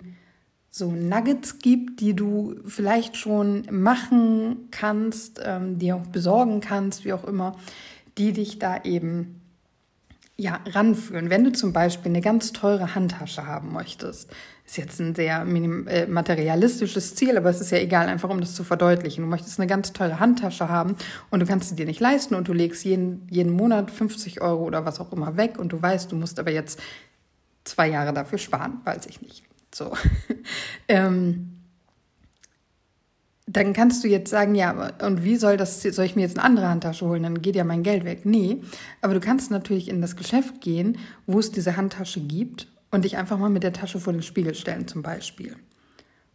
so 0.70 0.92
Nuggets 0.92 1.60
gibt, 1.60 2.02
die 2.02 2.14
du 2.14 2.56
vielleicht 2.66 3.16
schon 3.16 3.66
machen 3.72 4.68
kannst, 4.72 5.42
ähm, 5.44 5.80
die 5.80 5.94
auch 5.94 6.06
besorgen 6.08 6.60
kannst, 6.60 7.06
wie 7.06 7.14
auch 7.14 7.24
immer, 7.24 7.56
die 8.18 8.34
dich 8.34 8.60
da 8.60 8.84
eben 8.84 9.42
ja, 10.38 10.60
ranführen. 10.66 11.30
Wenn 11.30 11.46
du 11.46 11.54
zum 11.54 11.72
Beispiel 11.72 12.12
eine 12.12 12.20
ganz 12.20 12.52
teure 12.52 12.94
Handtasche 12.94 13.48
haben 13.48 13.72
möchtest, 13.72 14.30
ist 14.66 14.78
jetzt 14.78 15.00
ein 15.00 15.16
sehr 15.16 15.46
äh, 15.46 16.08
materialistisches 16.08 17.16
Ziel, 17.16 17.38
aber 17.38 17.50
es 17.50 17.62
ist 17.62 17.72
ja 17.72 17.78
egal, 17.78 18.08
einfach 18.08 18.30
um 18.30 18.42
das 18.42 18.54
zu 18.54 18.66
verdeutlichen. 18.66 19.24
Du 19.24 19.30
möchtest 19.30 19.60
eine 19.60 19.68
ganz 19.68 19.94
teure 19.94 20.20
Handtasche 20.20 20.68
haben 20.68 20.98
und 21.30 21.40
du 21.40 21.46
kannst 21.46 21.70
sie 21.70 21.75
dir 21.75 21.86
nicht 21.86 22.02
leisten 22.02 22.36
und 22.36 22.50
du 22.50 22.54
legst 22.54 22.84
jeden, 22.84 23.25
jeden 23.30 23.54
Monat 23.54 23.92
50 23.92 24.42
Euro 24.42 24.64
oder 24.64 24.86
was 24.86 25.00
auch 25.00 25.14
immer 25.14 25.38
weg 25.38 25.58
und 25.58 25.72
du 25.72 25.82
weißt, 25.82 26.12
du 26.12 26.18
musst 26.18 26.38
aber 26.38 26.52
jetzt 26.52 26.82
zwei 27.65 27.89
Jahre 27.89 28.13
dafür 28.13 28.38
sparen, 28.38 28.79
weiß 28.86 29.07
ich 29.07 29.22
nicht. 29.22 29.43
So. 29.74 29.91
ähm, 30.88 31.51
dann 33.48 33.74
kannst 33.74 34.03
du 34.03 34.07
jetzt 34.07 34.29
sagen, 34.29 34.55
ja, 34.55 34.91
und 35.03 35.24
wie 35.24 35.36
soll 35.36 35.57
das, 35.57 35.81
soll 35.81 36.05
ich 36.05 36.15
mir 36.15 36.24
jetzt 36.24 36.38
eine 36.38 36.45
andere 36.45 36.67
Handtasche 36.67 37.05
holen? 37.05 37.24
Dann 37.24 37.41
geht 37.41 37.55
ja 37.55 37.63
mein 37.63 37.84
Geld 37.84 38.03
weg. 38.03 38.25
Nee, 38.25 38.62
aber 39.01 39.13
du 39.13 39.19
kannst 39.19 39.51
natürlich 39.51 39.88
in 39.88 40.01
das 40.01 40.15
Geschäft 40.15 40.62
gehen, 40.62 40.98
wo 41.27 41.39
es 41.39 41.51
diese 41.51 41.77
Handtasche 41.77 42.22
gibt 42.22 42.67
und 42.89 43.05
dich 43.05 43.17
einfach 43.17 43.38
mal 43.38 43.50
mit 43.50 43.63
der 43.63 43.74
Tasche 43.74 44.00
vor 44.00 44.13
den 44.13 44.24
Spiegel 44.24 44.55
stellen 44.55 44.88
zum 44.88 45.03
Beispiel. 45.03 45.55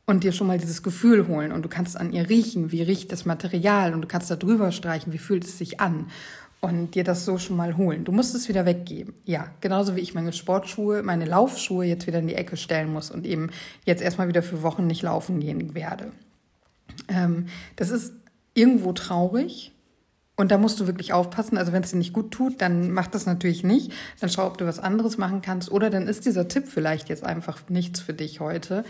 Und 0.07 0.25
dir 0.25 0.33
schon 0.33 0.47
mal 0.47 0.59
dieses 0.59 0.83
Gefühl 0.83 1.27
holen 1.29 1.53
und 1.53 1.65
du 1.65 1.69
kannst 1.69 1.97
an 1.97 2.13
ihr 2.13 2.29
riechen, 2.29 2.73
wie 2.73 2.83
riecht 2.83 3.13
das 3.13 3.27
Material 3.27 3.95
und 3.95 4.03
du 4.03 4.09
kannst 4.09 4.31
da 4.31 4.37
drüber 4.37 4.73
streichen, 4.73 5.13
wie 5.13 5.19
fühlt 5.19 5.45
es 5.45 5.59
sich 5.59 5.81
an 5.81 6.07
und 6.61 6.95
dir 6.95 7.05
das 7.05 7.25
so 7.25 7.39
schon 7.39 7.57
mal 7.57 7.77
holen. 7.77 8.05
Du 8.05 8.13
musst 8.13 8.35
es 8.35 8.49
wieder 8.49 8.67
weggeben. 8.67 9.15
Ja, 9.25 9.47
genauso 9.61 9.97
wie 9.97 10.01
ich 10.01 10.15
meine 10.15 10.33
Sportschuhe, 10.33 11.03
meine 11.03 11.25
Laufschuhe 11.25 11.87
jetzt 11.87 12.07
wieder 12.07 12.19
in 12.19 12.29
die 12.29 12.35
Ecke 12.35 12.57
stellen 12.57 12.93
muss 12.93 13.11
und 13.11 13.27
eben 13.27 13.51
jetzt 13.85 14.03
erstmal 14.03 14.29
wieder 14.29 14.43
für 14.43 14.63
Wochen 14.63 14.87
nicht 14.87 15.03
laufen 15.03 15.41
gehen 15.41 15.75
werde. 15.75 16.13
Ähm, 17.09 17.47
das 17.77 17.91
ist 17.91 18.13
irgendwo 18.55 18.93
traurig. 18.93 19.73
Und 20.37 20.51
da 20.51 20.57
musst 20.57 20.81
du 20.81 20.87
wirklich 20.87 21.13
aufpassen. 21.13 21.59
Also 21.59 21.73
wenn 21.73 21.83
es 21.83 21.91
dir 21.91 21.99
nicht 21.99 22.15
gut 22.15 22.31
tut, 22.31 22.63
dann 22.63 22.93
mach 22.93 23.09
das 23.09 23.27
natürlich 23.27 23.63
nicht. 23.63 23.93
Dann 24.21 24.31
schau, 24.31 24.47
ob 24.47 24.57
du 24.57 24.67
was 24.67 24.79
anderes 24.79 25.19
machen 25.19 25.43
kannst. 25.43 25.71
Oder 25.71 25.91
dann 25.91 26.09
ist 26.09 26.25
dieser 26.25 26.49
Tipp 26.49 26.67
vielleicht 26.67 27.11
jetzt 27.11 27.25
einfach 27.25 27.69
nichts 27.69 28.01
für 28.01 28.15
dich 28.15 28.41
heute. 28.41 28.85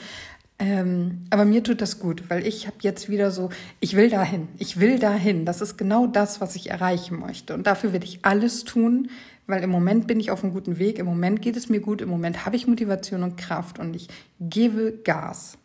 Ähm, 0.60 1.24
aber 1.30 1.46
mir 1.46 1.64
tut 1.64 1.80
das 1.80 1.98
gut, 1.98 2.28
weil 2.28 2.46
ich 2.46 2.66
habe 2.66 2.76
jetzt 2.82 3.08
wieder 3.08 3.30
so, 3.30 3.48
ich 3.80 3.96
will 3.96 4.10
dahin, 4.10 4.48
ich 4.58 4.78
will 4.78 4.98
dahin. 4.98 5.46
Das 5.46 5.62
ist 5.62 5.78
genau 5.78 6.06
das, 6.06 6.42
was 6.42 6.54
ich 6.54 6.70
erreichen 6.70 7.18
möchte. 7.18 7.54
Und 7.54 7.66
dafür 7.66 7.92
werde 7.92 8.04
ich 8.04 8.26
alles 8.26 8.64
tun, 8.64 9.08
weil 9.46 9.62
im 9.62 9.70
Moment 9.70 10.06
bin 10.06 10.20
ich 10.20 10.30
auf 10.30 10.44
einem 10.44 10.52
guten 10.52 10.78
Weg, 10.78 10.98
im 10.98 11.06
Moment 11.06 11.40
geht 11.40 11.56
es 11.56 11.70
mir 11.70 11.80
gut, 11.80 12.02
im 12.02 12.10
Moment 12.10 12.44
habe 12.44 12.56
ich 12.56 12.66
Motivation 12.66 13.22
und 13.22 13.38
Kraft 13.38 13.78
und 13.78 13.96
ich 13.96 14.08
gebe 14.38 14.92
Gas. 15.02 15.56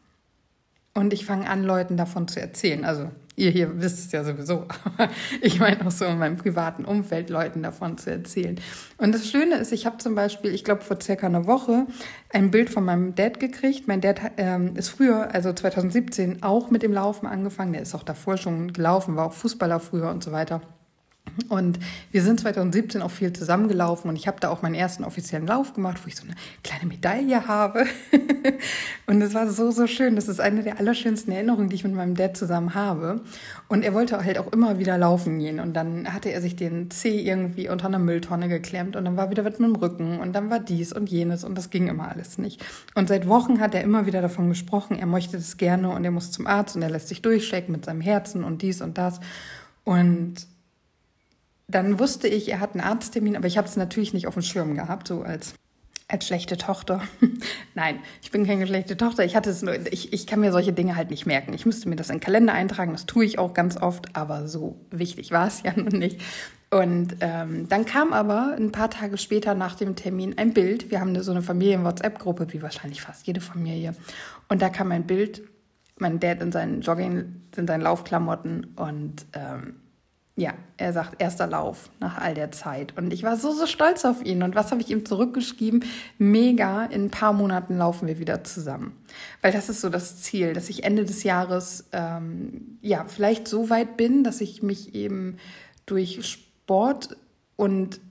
Und 0.93 1.11
ich 1.11 1.25
fange 1.25 1.49
an, 1.49 1.63
Leuten 1.63 1.97
davon 1.97 2.29
zu 2.29 2.39
erzählen. 2.39 2.85
Also 2.85 3.11
ihr 3.35 3.51
hier 3.51 3.81
wisst 3.81 4.05
es 4.05 4.11
ja 4.11 4.23
sowieso, 4.23 4.65
aber 4.85 5.09
ich 5.41 5.59
meine 5.59 5.85
auch 5.85 5.91
so 5.91 6.05
in 6.05 6.17
meinem 6.17 6.37
privaten 6.37 6.85
Umfeld 6.85 7.29
Leuten 7.29 7.63
davon 7.63 7.97
zu 7.97 8.11
erzählen. 8.11 8.59
Und 8.97 9.13
das 9.13 9.29
Schöne 9.29 9.55
ist, 9.55 9.71
ich 9.71 9.85
habe 9.85 9.97
zum 9.97 10.15
Beispiel, 10.15 10.53
ich 10.53 10.63
glaube 10.63 10.81
vor 10.81 10.99
circa 11.01 11.27
einer 11.27 11.47
Woche, 11.47 11.87
ein 12.29 12.51
Bild 12.51 12.69
von 12.69 12.85
meinem 12.85 13.15
Dad 13.15 13.39
gekriegt. 13.39 13.87
Mein 13.87 14.01
Dad 14.01 14.19
ähm, 14.37 14.75
ist 14.75 14.89
früher, 14.89 15.33
also 15.33 15.53
2017, 15.53 16.43
auch 16.43 16.71
mit 16.71 16.83
dem 16.83 16.93
Laufen 16.93 17.27
angefangen. 17.27 17.73
Der 17.73 17.81
ist 17.81 17.95
auch 17.95 18.03
davor 18.03 18.37
schon 18.37 18.73
gelaufen, 18.73 19.15
war 19.15 19.27
auch 19.27 19.33
Fußballer 19.33 19.79
früher 19.79 20.09
und 20.09 20.23
so 20.23 20.31
weiter. 20.31 20.61
Und 21.49 21.79
wir 22.11 22.21
sind 22.21 22.39
2017 22.39 23.01
auch 23.01 23.11
viel 23.11 23.33
zusammengelaufen 23.33 24.09
und 24.09 24.15
ich 24.15 24.27
habe 24.27 24.39
da 24.39 24.49
auch 24.49 24.61
meinen 24.61 24.75
ersten 24.75 25.03
offiziellen 25.03 25.47
Lauf 25.47 25.73
gemacht, 25.73 25.99
wo 26.03 26.07
ich 26.07 26.15
so 26.15 26.23
eine 26.23 26.35
kleine 26.63 26.85
Medaille 26.85 27.47
habe. 27.47 27.85
und 29.07 29.21
es 29.21 29.33
war 29.33 29.49
so, 29.49 29.71
so 29.71 29.87
schön. 29.87 30.15
Das 30.15 30.27
ist 30.27 30.39
eine 30.39 30.63
der 30.63 30.79
allerschönsten 30.79 31.33
Erinnerungen, 31.33 31.69
die 31.69 31.75
ich 31.75 31.83
mit 31.83 31.93
meinem 31.93 32.15
Dad 32.15 32.37
zusammen 32.37 32.73
habe. 32.73 33.21
Und 33.67 33.83
er 33.83 33.93
wollte 33.93 34.23
halt 34.23 34.37
auch 34.37 34.51
immer 34.53 34.79
wieder 34.79 34.97
laufen 34.97 35.39
gehen. 35.39 35.59
Und 35.59 35.73
dann 35.73 36.13
hatte 36.13 36.31
er 36.31 36.41
sich 36.41 36.55
den 36.55 36.89
Zeh 36.91 37.19
irgendwie 37.19 37.69
unter 37.69 37.87
einer 37.87 37.99
Mülltonne 37.99 38.47
geklemmt 38.47 38.95
und 38.95 39.05
dann 39.05 39.17
war 39.17 39.29
wieder 39.29 39.45
was 39.45 39.59
mit 39.59 39.69
dem 39.69 39.75
Rücken 39.75 40.19
und 40.19 40.33
dann 40.33 40.49
war 40.49 40.59
dies 40.59 40.93
und 40.93 41.09
jenes 41.09 41.43
und 41.43 41.55
das 41.57 41.69
ging 41.69 41.87
immer 41.87 42.09
alles 42.09 42.37
nicht. 42.37 42.63
Und 42.95 43.07
seit 43.07 43.27
Wochen 43.27 43.59
hat 43.59 43.75
er 43.75 43.81
immer 43.81 44.05
wieder 44.05 44.21
davon 44.21 44.49
gesprochen, 44.49 44.97
er 44.97 45.05
möchte 45.05 45.37
das 45.37 45.57
gerne 45.57 45.89
und 45.89 46.03
er 46.03 46.11
muss 46.11 46.31
zum 46.31 46.47
Arzt 46.47 46.75
und 46.75 46.81
er 46.81 46.89
lässt 46.89 47.07
sich 47.07 47.21
durchchecken 47.21 47.71
mit 47.71 47.85
seinem 47.85 48.01
Herzen 48.01 48.43
und 48.43 48.61
dies 48.61 48.81
und 48.81 48.97
das. 48.97 49.19
Und 49.83 50.47
dann 51.67 51.99
wusste 51.99 52.27
ich, 52.27 52.49
er 52.49 52.59
hat 52.59 52.73
einen 52.73 52.81
Arzttermin, 52.81 53.35
aber 53.35 53.47
ich 53.47 53.57
habe 53.57 53.67
es 53.67 53.75
natürlich 53.75 54.13
nicht 54.13 54.27
auf 54.27 54.35
dem 54.35 54.43
Schirm 54.43 54.75
gehabt, 54.75 55.07
so 55.07 55.21
als 55.21 55.55
als 56.07 56.27
schlechte 56.27 56.57
Tochter. 56.57 57.01
Nein, 57.73 57.99
ich 58.21 58.31
bin 58.31 58.45
keine 58.45 58.67
schlechte 58.67 58.95
Tochter. 58.95 59.25
Ich 59.25 59.35
hatte 59.35 59.49
es 59.49 59.61
nur, 59.61 59.73
ich, 59.91 60.13
ich 60.13 60.27
kann 60.27 60.39
mir 60.39 60.51
solche 60.51 60.73
Dinge 60.73 60.95
halt 60.95 61.09
nicht 61.09 61.25
merken. 61.25 61.53
Ich 61.53 61.65
müsste 61.65 61.89
mir 61.89 61.95
das 61.95 62.09
in 62.09 62.17
den 62.17 62.21
Kalender 62.21 62.53
eintragen, 62.53 62.91
das 62.91 63.05
tue 63.05 63.25
ich 63.25 63.39
auch 63.39 63.53
ganz 63.53 63.77
oft, 63.77 64.15
aber 64.15 64.47
so 64.47 64.75
wichtig 64.91 65.31
war 65.31 65.47
es 65.47 65.63
ja 65.63 65.73
nun 65.75 65.87
nicht. 65.87 66.21
Und 66.69 67.17
ähm, 67.21 67.69
dann 67.69 67.85
kam 67.85 68.11
aber 68.11 68.55
ein 68.57 68.71
paar 68.71 68.89
Tage 68.89 69.17
später 69.17 69.55
nach 69.55 69.75
dem 69.75 69.95
Termin 69.95 70.37
ein 70.37 70.53
Bild. 70.53 70.91
Wir 70.91 70.99
haben 70.99 71.19
so 71.21 71.31
eine 71.31 71.41
Familien-WhatsApp-Gruppe, 71.41 72.47
wie 72.51 72.61
wahrscheinlich 72.61 73.01
fast 73.01 73.25
jede 73.27 73.39
Familie. 73.39 73.95
Und 74.49 74.61
da 74.61 74.69
kam 74.69 74.91
ein 74.91 75.07
Bild, 75.07 75.41
mein 75.97 76.19
Dad 76.19 76.41
in 76.41 76.51
seinen 76.51 76.81
Jogging, 76.81 77.41
in 77.55 77.67
seinen 77.67 77.81
Laufklamotten 77.81 78.73
und 78.75 79.25
ähm, 79.33 79.75
ja, 80.37 80.53
er 80.75 80.91
sagt, 80.91 81.21
erster 81.21 81.47
Lauf 81.47 81.89
nach 82.01 82.17
all 82.17 82.33
der 82.33 82.51
Zeit. 82.51 82.97
Und 82.97 83.13
ich 83.13 83.23
war 83.23 83.37
so, 83.37 83.53
so 83.53 83.65
stolz 83.65 84.03
auf 84.03 84.23
ihn. 84.25 84.43
Und 84.43 84.53
was 84.53 84.71
habe 84.71 84.81
ich 84.81 84.89
ihm 84.89 85.05
zurückgeschrieben? 85.05 85.85
Mega, 86.17 86.83
in 86.85 87.05
ein 87.05 87.11
paar 87.11 87.31
Monaten 87.31 87.77
laufen 87.77 88.07
wir 88.07 88.19
wieder 88.19 88.43
zusammen. 88.43 88.97
Weil 89.41 89.53
das 89.53 89.69
ist 89.69 89.79
so 89.79 89.89
das 89.89 90.21
Ziel, 90.21 90.51
dass 90.51 90.69
ich 90.69 90.83
Ende 90.83 91.05
des 91.05 91.23
Jahres, 91.23 91.85
ähm, 91.93 92.77
ja, 92.81 93.05
vielleicht 93.07 93.47
so 93.47 93.69
weit 93.69 93.95
bin, 93.95 94.25
dass 94.25 94.41
ich 94.41 94.61
mich 94.61 94.93
eben 94.93 95.37
durch 95.85 96.25
Sport 96.27 97.15
und 97.55 98.01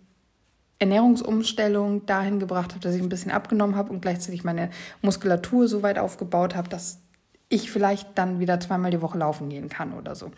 Ernährungsumstellung 0.78 2.06
dahin 2.06 2.40
gebracht 2.40 2.70
habe, 2.70 2.80
dass 2.80 2.94
ich 2.94 3.02
ein 3.02 3.10
bisschen 3.10 3.32
abgenommen 3.32 3.76
habe 3.76 3.92
und 3.92 4.00
gleichzeitig 4.00 4.44
meine 4.44 4.70
Muskulatur 5.02 5.68
so 5.68 5.82
weit 5.82 5.98
aufgebaut 5.98 6.54
habe, 6.54 6.70
dass 6.70 7.00
ich 7.48 7.70
vielleicht 7.70 8.16
dann 8.16 8.40
wieder 8.40 8.60
zweimal 8.60 8.90
die 8.90 9.02
Woche 9.02 9.18
laufen 9.18 9.48
gehen 9.48 9.68
kann 9.68 9.92
oder 9.92 10.14
so. 10.14 10.30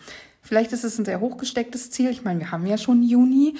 Vielleicht 0.42 0.72
ist 0.72 0.84
es 0.84 0.98
ein 0.98 1.04
sehr 1.04 1.20
hochgestecktes 1.20 1.90
Ziel. 1.90 2.10
Ich 2.10 2.24
meine, 2.24 2.40
wir 2.40 2.50
haben 2.52 2.66
ja 2.66 2.78
schon 2.78 3.02
Juni. 3.02 3.54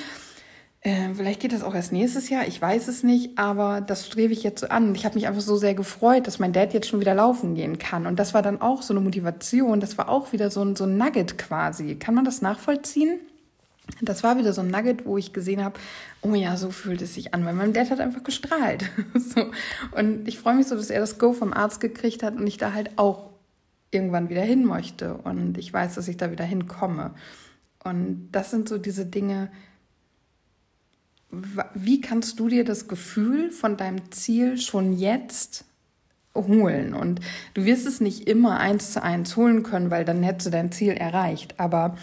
Äh, 0.82 1.14
vielleicht 1.14 1.40
geht 1.40 1.52
das 1.52 1.64
auch 1.64 1.74
erst 1.74 1.90
nächstes 1.90 2.28
Jahr. 2.28 2.46
Ich 2.46 2.62
weiß 2.62 2.86
es 2.86 3.02
nicht, 3.02 3.38
aber 3.38 3.80
das 3.80 4.06
strebe 4.06 4.32
ich 4.32 4.44
jetzt 4.44 4.60
so 4.60 4.68
an. 4.68 4.94
Ich 4.94 5.04
habe 5.04 5.16
mich 5.16 5.26
einfach 5.26 5.40
so 5.40 5.56
sehr 5.56 5.74
gefreut, 5.74 6.28
dass 6.28 6.38
mein 6.38 6.52
Dad 6.52 6.74
jetzt 6.74 6.88
schon 6.88 7.00
wieder 7.00 7.14
laufen 7.14 7.56
gehen 7.56 7.78
kann. 7.78 8.06
Und 8.06 8.20
das 8.20 8.34
war 8.34 8.42
dann 8.42 8.60
auch 8.60 8.82
so 8.82 8.94
eine 8.94 9.00
Motivation. 9.00 9.80
Das 9.80 9.98
war 9.98 10.08
auch 10.08 10.32
wieder 10.32 10.48
so 10.48 10.62
ein, 10.62 10.76
so 10.76 10.84
ein 10.84 10.96
Nugget 10.96 11.38
quasi. 11.38 11.96
Kann 11.96 12.14
man 12.14 12.24
das 12.24 12.40
nachvollziehen? 12.40 13.18
Das 14.00 14.22
war 14.22 14.38
wieder 14.38 14.52
so 14.52 14.60
ein 14.60 14.68
Nugget, 14.68 15.06
wo 15.06 15.16
ich 15.16 15.32
gesehen 15.32 15.64
habe, 15.64 15.78
oh 16.22 16.34
ja, 16.34 16.56
so 16.56 16.70
fühlt 16.70 17.02
es 17.02 17.14
sich 17.14 17.34
an, 17.34 17.44
weil 17.44 17.54
mein 17.54 17.72
Dad 17.72 17.90
hat 17.90 17.98
einfach 17.98 18.22
gestrahlt. 18.22 18.84
so. 19.14 19.46
Und 19.90 20.28
ich 20.28 20.38
freue 20.38 20.54
mich 20.54 20.68
so, 20.68 20.76
dass 20.76 20.90
er 20.90 21.00
das 21.00 21.18
Go 21.18 21.32
vom 21.32 21.52
Arzt 21.52 21.80
gekriegt 21.80 22.22
hat 22.22 22.36
und 22.36 22.46
ich 22.46 22.58
da 22.58 22.72
halt 22.72 22.90
auch 22.96 23.30
irgendwann 23.90 24.28
wieder 24.28 24.42
hin 24.42 24.64
möchte 24.64 25.14
und 25.14 25.58
ich 25.58 25.72
weiß, 25.72 25.94
dass 25.94 26.08
ich 26.08 26.16
da 26.16 26.30
wieder 26.30 26.44
hinkomme. 26.44 27.14
Und 27.84 28.30
das 28.32 28.50
sind 28.50 28.68
so 28.68 28.78
diese 28.78 29.06
Dinge, 29.06 29.50
wie 31.74 32.00
kannst 32.00 32.40
du 32.40 32.48
dir 32.48 32.64
das 32.64 32.88
Gefühl 32.88 33.50
von 33.50 33.76
deinem 33.76 34.10
Ziel 34.10 34.58
schon 34.58 34.92
jetzt 34.92 35.64
holen? 36.34 36.94
Und 36.94 37.20
du 37.54 37.64
wirst 37.64 37.86
es 37.86 38.00
nicht 38.00 38.28
immer 38.28 38.58
eins 38.58 38.92
zu 38.92 39.02
eins 39.02 39.36
holen 39.36 39.62
können, 39.62 39.90
weil 39.90 40.04
dann 40.04 40.22
hättest 40.22 40.46
du 40.46 40.50
dein 40.50 40.72
Ziel 40.72 40.92
erreicht. 40.92 41.58
Aber 41.58 41.96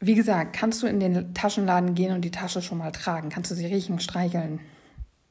wie 0.00 0.14
gesagt, 0.14 0.54
kannst 0.54 0.82
du 0.82 0.86
in 0.86 1.00
den 1.00 1.34
Taschenladen 1.34 1.94
gehen 1.94 2.14
und 2.14 2.22
die 2.22 2.30
Tasche 2.30 2.62
schon 2.62 2.78
mal 2.78 2.92
tragen? 2.92 3.28
Kannst 3.28 3.50
du 3.50 3.54
sie 3.54 3.66
riechen, 3.66 4.00
streicheln? 4.00 4.60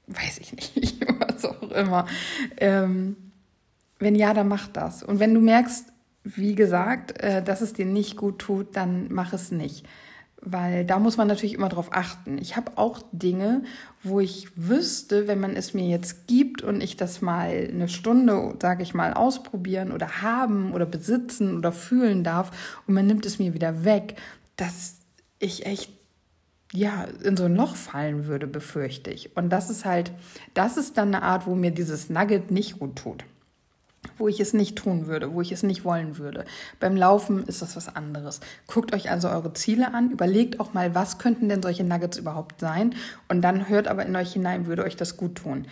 Weiß 0.07 0.37
ich 0.39 0.53
nicht, 0.53 1.05
was 1.19 1.45
auch 1.45 1.71
immer. 1.71 2.07
Ähm, 2.57 3.17
wenn 3.99 4.15
ja, 4.15 4.33
dann 4.33 4.47
mach 4.47 4.67
das. 4.67 5.03
Und 5.03 5.19
wenn 5.19 5.33
du 5.33 5.41
merkst, 5.41 5.85
wie 6.23 6.55
gesagt, 6.55 7.19
äh, 7.21 7.41
dass 7.43 7.61
es 7.61 7.73
dir 7.73 7.85
nicht 7.85 8.17
gut 8.17 8.39
tut, 8.39 8.75
dann 8.75 9.07
mach 9.09 9.31
es 9.33 9.51
nicht. 9.51 9.85
Weil 10.41 10.85
da 10.85 10.99
muss 10.99 11.17
man 11.17 11.27
natürlich 11.27 11.53
immer 11.53 11.69
drauf 11.69 11.89
achten. 11.91 12.37
Ich 12.37 12.55
habe 12.55 12.73
auch 12.75 13.01
Dinge, 13.11 13.63
wo 14.03 14.19
ich 14.19 14.49
wüsste, 14.55 15.27
wenn 15.27 15.39
man 15.39 15.55
es 15.55 15.73
mir 15.73 15.87
jetzt 15.87 16.27
gibt 16.27 16.61
und 16.61 16.81
ich 16.81 16.97
das 16.97 17.21
mal 17.21 17.69
eine 17.71 17.87
Stunde, 17.87 18.55
sage 18.61 18.83
ich 18.83 18.93
mal, 18.93 19.13
ausprobieren 19.13 19.91
oder 19.91 20.21
haben 20.21 20.73
oder 20.73 20.85
besitzen 20.85 21.57
oder 21.57 21.71
fühlen 21.71 22.23
darf 22.23 22.81
und 22.85 22.93
man 22.93 23.07
nimmt 23.07 23.25
es 23.25 23.39
mir 23.39 23.53
wieder 23.53 23.85
weg, 23.85 24.15
dass 24.55 24.97
ich 25.39 25.65
echt 25.65 25.91
ja, 26.73 27.05
in 27.23 27.37
so 27.37 27.45
ein 27.45 27.55
Loch 27.55 27.75
fallen 27.75 28.25
würde, 28.25 28.47
befürchte 28.47 29.09
ich. 29.09 29.37
Und 29.37 29.49
das 29.49 29.69
ist 29.69 29.85
halt, 29.85 30.11
das 30.53 30.77
ist 30.77 30.97
dann 30.97 31.15
eine 31.15 31.23
Art, 31.23 31.47
wo 31.47 31.55
mir 31.55 31.71
dieses 31.71 32.09
Nugget 32.09 32.51
nicht 32.51 32.79
gut 32.79 32.97
tut 32.97 33.23
wo 34.17 34.27
ich 34.27 34.39
es 34.39 34.53
nicht 34.53 34.77
tun 34.77 35.07
würde, 35.07 35.33
wo 35.33 35.41
ich 35.41 35.51
es 35.51 35.63
nicht 35.63 35.85
wollen 35.85 36.17
würde. 36.17 36.45
Beim 36.79 36.95
Laufen 36.95 37.43
ist 37.43 37.61
das 37.61 37.75
was 37.75 37.95
anderes. 37.95 38.39
Guckt 38.67 38.93
euch 38.93 39.11
also 39.11 39.29
eure 39.29 39.53
Ziele 39.53 39.93
an, 39.93 40.11
überlegt 40.11 40.59
auch 40.59 40.73
mal, 40.73 40.95
was 40.95 41.17
könnten 41.17 41.49
denn 41.49 41.61
solche 41.61 41.83
Nuggets 41.83 42.17
überhaupt 42.17 42.59
sein 42.59 42.95
und 43.27 43.41
dann 43.41 43.69
hört 43.69 43.87
aber 43.87 44.05
in 44.05 44.15
euch 44.15 44.33
hinein, 44.33 44.67
würde 44.67 44.83
euch 44.83 44.95
das 44.95 45.17
gut 45.17 45.35
tun. 45.35 45.65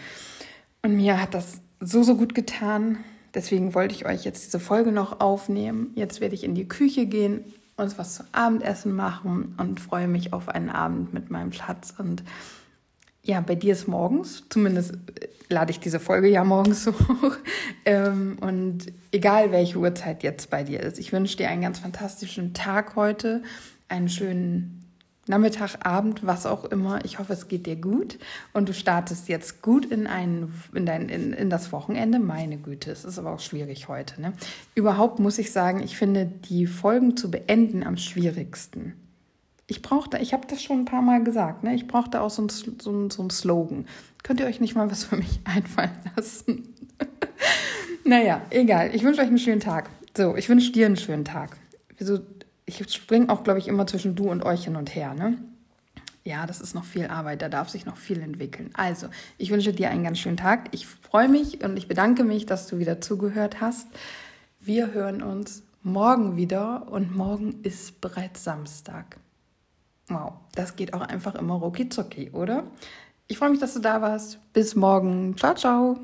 Und 0.82 0.96
mir 0.96 1.22
hat 1.22 1.34
das 1.34 1.62
so, 1.80 2.04
so 2.04 2.16
gut 2.16 2.36
getan. 2.36 2.98
Deswegen 3.34 3.74
wollte 3.74 3.96
ich 3.96 4.06
euch 4.06 4.26
jetzt 4.26 4.46
diese 4.46 4.60
Folge 4.60 4.92
noch 4.92 5.20
aufnehmen. 5.20 5.92
Jetzt 5.96 6.22
werde 6.22 6.36
ich 6.36 6.44
in 6.44 6.56
die 6.56 6.68
Küche 6.68 7.06
gehen, 7.06 7.42
uns 7.78 7.98
was 7.98 8.16
zum 8.16 8.26
Abendessen 8.32 8.94
machen 8.94 9.56
und 9.58 9.80
freue 9.80 10.08
mich 10.08 10.34
auf 10.34 10.50
einen 10.50 10.70
Abend 10.70 11.14
mit 11.14 11.32
meinem 11.32 11.52
Schatz 11.52 11.94
und 11.98 12.24
ja, 13.24 13.40
bei 13.40 13.56
dir 13.56 13.74
ist 13.74 13.88
morgens, 13.88 14.44
zumindest 14.50 14.94
äh, 14.94 15.28
lade 15.50 15.72
ich 15.72 15.80
diese 15.80 16.00
Folge 16.00 16.28
ja 16.28 16.44
morgens 16.44 16.84
so 16.84 16.92
hoch. 17.00 17.38
Ähm, 17.86 18.38
und 18.42 18.92
egal 19.12 19.52
welche 19.52 19.78
Uhrzeit 19.78 20.24
jetzt 20.24 20.50
bei 20.50 20.64
dir 20.64 20.82
ist, 20.82 21.00
ich 21.00 21.14
wünsche 21.14 21.38
dir 21.38 21.50
einen 21.50 21.62
ganz 21.62 21.80
fantastischen 21.80 22.54
Tag 22.54 22.96
heute, 22.96 23.42
einen 23.88 24.10
schönen 24.10 24.80
Nachmittag, 25.26 25.86
Abend, 25.86 26.26
was 26.26 26.46
auch 26.46 26.66
immer. 26.66 27.06
Ich 27.06 27.18
hoffe, 27.18 27.32
es 27.32 27.48
geht 27.48 27.66
dir 27.66 27.78
gut 27.78 28.20
und 28.52 28.68
du 28.68 28.74
startest 28.74 29.30
jetzt 29.30 29.62
gut 29.62 29.86
in, 29.86 30.06
einen, 30.06 30.54
in, 30.74 30.86
dein, 30.86 31.08
in, 31.08 31.32
in 31.32 31.50
das 31.50 31.72
Wochenende. 31.72 32.20
Meine 32.20 32.58
Güte, 32.58 32.92
es 32.92 33.06
ist 33.06 33.18
aber 33.18 33.32
auch 33.32 33.40
schwierig 33.40 33.88
heute. 33.88 34.20
Ne? 34.20 34.34
Überhaupt 34.76 35.20
muss 35.20 35.38
ich 35.38 35.54
sagen, 35.54 35.82
ich 35.82 35.96
finde 35.96 36.26
die 36.26 36.68
Folgen 36.68 37.16
zu 37.16 37.32
beenden 37.32 37.84
am 37.84 37.96
schwierigsten. 37.96 38.96
Ich 39.68 39.82
brauchte, 39.82 40.18
ich 40.18 40.34
habe 40.34 40.46
das 40.48 40.62
schon 40.62 40.80
ein 40.80 40.86
paar 40.86 41.02
Mal 41.02 41.24
gesagt, 41.24 41.64
ne? 41.64 41.74
ich 41.74 41.88
brauchte 41.88 42.22
auch 42.22 42.30
so 42.30 42.42
ein, 42.42 42.50
so, 42.50 43.10
so 43.10 43.24
ein 43.24 43.30
Slogan. 43.30 43.86
Könnt 44.22 44.40
ihr 44.40 44.46
euch 44.46 44.60
nicht 44.60 44.76
mal 44.76 44.90
was 44.92 45.06
für 45.06 45.16
mich 45.16 45.40
einfallen 45.46 45.98
lassen? 46.16 46.74
naja, 48.04 48.42
egal. 48.50 48.94
Ich 48.94 49.04
wünsche 49.04 49.22
euch 49.22 49.28
einen 49.28 49.38
schönen 49.38 49.62
Tag. 49.62 49.90
So, 50.16 50.36
ich 50.36 50.50
wünsche 50.50 50.72
dir 50.72 50.86
einen 50.86 50.98
schönen 50.98 51.26
Tag. 51.26 51.58
Wieso? 51.98 52.20
Ich 52.66 52.78
springe 52.94 53.30
auch, 53.30 53.44
glaube 53.44 53.60
ich, 53.60 53.68
immer 53.68 53.88
zwischen 53.88 54.16
du 54.16 54.30
und 54.30 54.44
euch 54.44 54.66
hin 54.66 54.76
und 54.76 54.96
her, 54.96 55.14
ne? 55.14 55.38
Ja, 56.24 56.46
das 56.46 56.62
ist 56.62 56.74
noch 56.74 56.86
viel 56.86 57.08
Arbeit, 57.08 57.42
da 57.42 57.50
darf 57.50 57.68
sich 57.68 57.86
noch 57.86 57.98
viel 57.98 58.22
entwickeln. 58.22 58.70
Also, 58.74 59.08
ich 59.38 59.52
wünsche 59.52 59.74
dir 59.74 59.90
einen 59.90 60.06
ganz 60.06 60.20
schönen 60.20 60.38
Tag. 60.38 60.70
Ich 60.72 60.88
freue 60.88 61.28
mich 61.28 61.64
und 61.64 61.76
ich 61.76 61.90
bedanke 61.90 62.24
mich, 62.24 62.46
dass 62.46 62.68
du 62.68 62.80
wieder 62.80 63.02
zugehört 63.02 63.60
hast. 63.60 63.88
Wir 64.62 64.94
hören 64.94 65.22
uns 65.22 65.64
morgen 65.82 66.38
wieder 66.38 66.88
und 66.90 67.14
morgen 67.14 67.62
ist 67.64 68.00
bereits 68.00 68.46
Samstag. 68.46 69.18
Wow, 70.10 70.34
das 70.56 70.76
geht 70.76 70.94
auch 70.94 71.02
einfach 71.02 71.36
immer 71.36 71.56
rucki 71.56 72.32
oder? 72.32 72.66
Ich 73.28 73.38
freue 73.38 73.50
mich, 73.50 73.60
dass 73.60 73.74
du 73.74 73.80
da 73.80 74.02
warst. 74.02 74.40
Bis 74.54 74.76
morgen. 74.76 75.36
Ciao, 75.38 75.56
ciao. 75.56 75.98